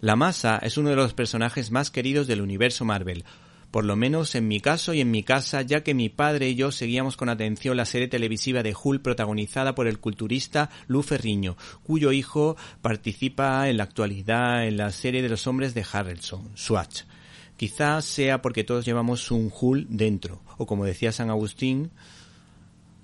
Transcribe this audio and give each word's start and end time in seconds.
La 0.00 0.14
masa 0.14 0.58
es 0.62 0.78
uno 0.78 0.90
de 0.90 0.96
los 0.96 1.12
personajes 1.12 1.72
más 1.72 1.90
queridos 1.90 2.28
del 2.28 2.40
universo 2.40 2.84
Marvel, 2.84 3.24
por 3.72 3.84
lo 3.84 3.96
menos 3.96 4.36
en 4.36 4.46
mi 4.46 4.60
caso 4.60 4.94
y 4.94 5.00
en 5.00 5.10
mi 5.10 5.24
casa, 5.24 5.62
ya 5.62 5.82
que 5.82 5.92
mi 5.92 6.08
padre 6.08 6.50
y 6.50 6.54
yo 6.54 6.70
seguíamos 6.70 7.16
con 7.16 7.28
atención 7.28 7.76
la 7.76 7.84
serie 7.84 8.06
televisiva 8.06 8.62
de 8.62 8.76
Hulk 8.80 9.02
protagonizada 9.02 9.74
por 9.74 9.88
el 9.88 9.98
culturista 9.98 10.70
Lou 10.86 11.02
Ferriño, 11.02 11.56
cuyo 11.82 12.12
hijo 12.12 12.56
participa 12.80 13.68
en 13.68 13.76
la 13.76 13.82
actualidad 13.82 14.68
en 14.68 14.76
la 14.76 14.92
serie 14.92 15.20
de 15.20 15.30
los 15.30 15.48
hombres 15.48 15.74
de 15.74 15.84
Harrelson, 15.90 16.48
Swatch. 16.54 17.02
Quizás 17.56 18.04
sea 18.04 18.40
porque 18.40 18.62
todos 18.62 18.84
llevamos 18.84 19.32
un 19.32 19.52
Hulk 19.52 19.88
dentro, 19.88 20.40
o 20.58 20.66
como 20.66 20.84
decía 20.84 21.10
San 21.10 21.28
Agustín, 21.28 21.90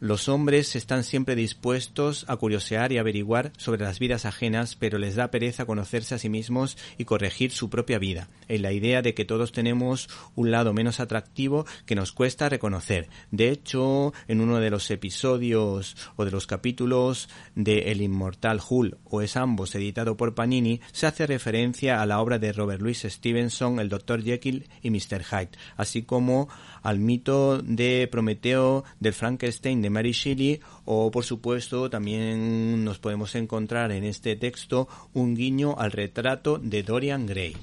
los 0.00 0.28
hombres 0.28 0.76
están 0.76 1.04
siempre 1.04 1.34
dispuestos 1.34 2.24
a 2.28 2.36
curiosear 2.36 2.92
y 2.92 2.98
averiguar 2.98 3.52
sobre 3.56 3.84
las 3.84 3.98
vidas 3.98 4.24
ajenas, 4.24 4.76
pero 4.76 4.98
les 4.98 5.14
da 5.14 5.30
pereza 5.30 5.66
conocerse 5.66 6.14
a 6.14 6.18
sí 6.18 6.28
mismos 6.28 6.76
y 6.98 7.04
corregir 7.04 7.52
su 7.52 7.70
propia 7.70 7.98
vida, 7.98 8.28
en 8.48 8.62
la 8.62 8.72
idea 8.72 9.02
de 9.02 9.14
que 9.14 9.24
todos 9.24 9.52
tenemos 9.52 10.08
un 10.34 10.50
lado 10.50 10.72
menos 10.72 11.00
atractivo 11.00 11.66
que 11.86 11.94
nos 11.94 12.12
cuesta 12.12 12.48
reconocer. 12.48 13.08
De 13.30 13.50
hecho, 13.50 14.12
en 14.28 14.40
uno 14.40 14.60
de 14.60 14.70
los 14.70 14.90
episodios 14.90 15.96
o 16.16 16.24
de 16.24 16.30
los 16.30 16.46
capítulos 16.46 17.28
de 17.54 17.92
El 17.92 18.02
Inmortal 18.02 18.60
Hull 18.68 18.98
o 19.04 19.22
es 19.22 19.36
ambos 19.36 19.74
editado 19.74 20.16
por 20.16 20.34
Panini, 20.34 20.80
se 20.92 21.06
hace 21.06 21.26
referencia 21.26 22.02
a 22.02 22.06
la 22.06 22.20
obra 22.20 22.38
de 22.38 22.52
Robert 22.52 22.82
Louis 22.82 23.02
Stevenson, 23.02 23.78
el 23.78 23.88
Dr. 23.88 24.22
Jekyll 24.22 24.68
y 24.82 24.90
Mr. 24.90 25.24
Hyde, 25.24 25.58
así 25.76 26.02
como 26.02 26.48
al 26.82 26.98
mito 26.98 27.62
de 27.62 28.08
Prometeo 28.10 28.84
del 29.00 29.14
Frankenstein 29.14 29.83
de 29.84 29.90
Mary 29.90 30.12
Shelley 30.12 30.60
o 30.84 31.10
por 31.10 31.24
supuesto 31.24 31.90
también 31.90 32.84
nos 32.84 32.98
podemos 32.98 33.34
encontrar 33.34 33.92
en 33.92 34.02
este 34.02 34.34
texto 34.34 34.88
un 35.12 35.36
guiño 35.36 35.76
al 35.78 35.92
retrato 35.92 36.58
de 36.58 36.82
Dorian 36.82 37.26
Gray. 37.26 37.56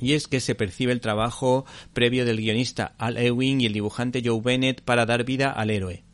Y 0.00 0.12
es 0.12 0.28
que 0.28 0.40
se 0.40 0.54
percibe 0.54 0.92
el 0.92 1.00
trabajo 1.00 1.66
previo 1.92 2.24
del 2.24 2.36
guionista 2.36 2.94
Al 2.98 3.16
Ewing 3.16 3.60
y 3.60 3.66
el 3.66 3.72
dibujante 3.72 4.22
Joe 4.24 4.40
Bennett 4.40 4.82
para 4.82 5.06
dar 5.06 5.24
vida 5.24 5.50
al 5.50 5.70
héroe. 5.70 6.04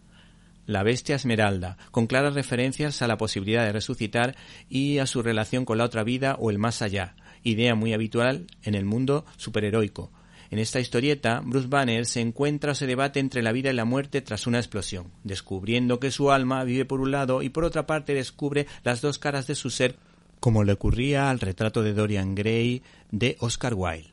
La 0.67 0.83
bestia 0.83 1.17
esmeralda, 1.17 1.77
con 1.91 2.07
claras 2.07 2.35
referencias 2.35 3.03
a 3.03 3.09
la 3.09 3.19
posibilidad 3.19 3.65
de 3.65 3.73
resucitar 3.73 4.37
y 4.69 4.99
a 4.99 5.07
su 5.07 5.23
relación 5.23 5.65
con 5.65 5.79
la 5.79 5.85
otra 5.85 6.05
vida 6.05 6.37
o 6.39 6.51
el 6.51 6.59
más 6.59 6.81
allá, 6.81 7.17
idea 7.43 7.75
muy 7.75 7.93
habitual 7.93 8.47
en 8.63 8.75
el 8.77 8.85
mundo 8.85 9.27
superheroico, 9.37 10.11
en 10.53 10.59
esta 10.59 10.81
historieta, 10.81 11.41
Bruce 11.43 11.67
Banner 11.67 12.05
se 12.05 12.21
encuentra 12.21 12.73
o 12.73 12.75
se 12.75 12.87
debate 12.87 13.21
entre 13.21 13.43
la 13.43 13.53
vida 13.53 13.71
y 13.71 13.73
la 13.73 13.87
muerte 13.87 14.21
tras 14.21 14.47
una 14.47 14.59
explosión, 14.59 15.11
descubriendo 15.25 15.99
que 15.99 16.11
su 16.11 16.31
alma 16.31 16.63
vive 16.65 16.85
por 16.85 17.01
un 17.01 17.11
lado 17.11 17.41
y 17.41 17.49
por 17.49 17.65
otra 17.65 17.87
parte 17.87 18.13
descubre 18.13 18.67
las 18.85 19.01
dos 19.01 19.19
caras 19.19 19.47
de 19.47 19.55
su 19.55 19.71
ser, 19.71 19.97
como 20.41 20.63
le 20.63 20.75
ocurría 20.75 21.31
al 21.31 21.41
retrato 21.41 21.83
de 21.83 21.95
Dorian 21.95 22.35
Gray 22.35 22.83
de 23.11 23.39
Oscar 23.41 23.73
Wilde 23.73 24.11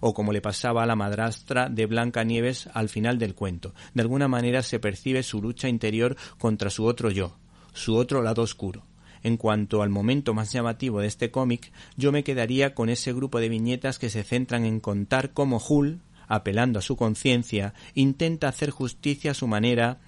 o 0.00 0.12
como 0.12 0.32
le 0.32 0.40
pasaba 0.40 0.82
a 0.82 0.86
la 0.86 0.96
madrastra 0.96 1.68
de 1.68 1.86
Blanca 1.86 2.24
Nieves 2.24 2.68
al 2.74 2.88
final 2.88 3.20
del 3.20 3.36
cuento. 3.36 3.72
De 3.94 4.02
alguna 4.02 4.26
manera 4.26 4.62
se 4.62 4.80
percibe 4.80 5.22
su 5.22 5.40
lucha 5.40 5.68
interior 5.68 6.16
contra 6.36 6.68
su 6.68 6.84
otro 6.84 7.12
yo, 7.12 7.38
su 7.74 7.94
otro 7.94 8.22
lado 8.22 8.42
oscuro. 8.42 8.82
En 9.26 9.38
cuanto 9.38 9.82
al 9.82 9.90
momento 9.90 10.34
más 10.34 10.52
llamativo 10.52 11.00
de 11.00 11.08
este 11.08 11.32
cómic, 11.32 11.72
yo 11.96 12.12
me 12.12 12.22
quedaría 12.22 12.76
con 12.76 12.88
ese 12.88 13.12
grupo 13.12 13.40
de 13.40 13.48
viñetas 13.48 13.98
que 13.98 14.08
se 14.08 14.22
centran 14.22 14.64
en 14.64 14.78
contar 14.78 15.32
cómo 15.32 15.60
Hull, 15.68 15.98
apelando 16.28 16.78
a 16.78 16.82
su 16.82 16.94
conciencia, 16.94 17.74
intenta 17.94 18.46
hacer 18.46 18.70
justicia 18.70 19.32
a 19.32 19.34
su 19.34 19.48
manera, 19.48 19.98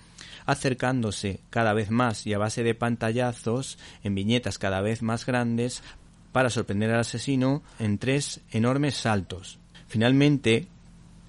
acercándose 0.47 1.41
cada 1.51 1.73
vez 1.73 1.91
más 1.91 2.29
y 2.29 2.33
a 2.33 2.39
base 2.39 2.63
de 2.63 2.77
pantallazos 2.77 3.81
en 4.05 4.15
viñetas 4.15 4.57
cada 4.57 4.83
vez 4.83 5.03
más 5.03 5.27
grandes 5.27 5.83
para 6.31 6.49
sorprender 6.49 6.93
al 6.93 7.01
asesino 7.01 7.65
en 7.81 7.99
tres 7.99 8.41
enormes 8.53 8.95
saltos. 8.95 9.59
Finalmente, 9.89 10.69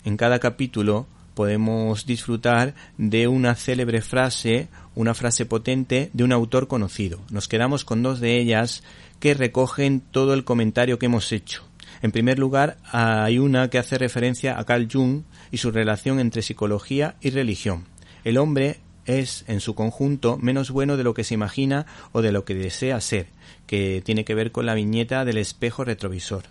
en 0.05 0.15
cada 0.15 0.37
capítulo 0.37 1.07
podemos 1.39 2.05
disfrutar 2.05 2.75
de 2.97 3.29
una 3.29 3.55
célebre 3.55 4.01
frase 4.01 4.67
una 4.93 5.13
frase 5.13 5.45
potente 5.45 6.09
de 6.11 6.25
un 6.25 6.33
autor 6.33 6.67
conocido. 6.67 7.21
Nos 7.31 7.47
quedamos 7.47 7.85
con 7.85 8.03
dos 8.03 8.19
de 8.19 8.37
ellas 8.41 8.83
que 9.21 9.33
recogen 9.33 10.01
todo 10.01 10.33
el 10.33 10.43
comentario 10.43 10.99
que 10.99 11.05
hemos 11.05 11.31
hecho. 11.31 11.63
En 12.01 12.11
primer 12.11 12.39
lugar, 12.39 12.75
hay 12.91 13.39
una 13.39 13.69
que 13.69 13.77
hace 13.77 13.97
referencia 13.97 14.59
a 14.59 14.65
Carl 14.65 14.89
Jung 14.91 15.21
y 15.49 15.59
su 15.59 15.71
relación 15.71 16.19
entre 16.19 16.41
psicología 16.41 17.15
y 17.21 17.29
religión. 17.29 17.85
El 18.25 18.37
hombre 18.37 18.81
es, 19.05 19.45
en 19.47 19.61
su 19.61 19.75
conjunto, 19.75 20.37
menos 20.41 20.71
bueno 20.71 20.97
de 20.97 21.05
lo 21.05 21.13
que 21.13 21.23
se 21.23 21.35
imagina 21.35 21.85
o 22.11 22.21
de 22.21 22.33
lo 22.33 22.43
que 22.43 22.53
desea 22.53 22.99
ser, 22.99 23.27
que 23.65 24.01
tiene 24.03 24.25
que 24.25 24.35
ver 24.35 24.51
con 24.51 24.65
la 24.65 24.73
viñeta 24.73 25.23
del 25.23 25.37
espejo 25.37 25.85
retrovisor. 25.85 26.43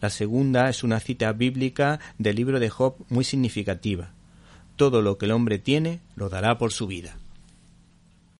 La 0.00 0.08
segunda 0.08 0.68
es 0.68 0.84
una 0.84 1.00
cita 1.00 1.32
bíblica 1.32 1.98
del 2.16 2.36
libro 2.36 2.60
de 2.60 2.70
Job 2.70 2.94
muy 3.08 3.24
significativa. 3.24 4.12
Todo 4.80 5.02
lo 5.02 5.18
que 5.18 5.26
el 5.26 5.32
hombre 5.32 5.58
tiene 5.58 6.00
lo 6.16 6.30
dará 6.30 6.56
por 6.56 6.72
su 6.72 6.86
vida. 6.86 7.19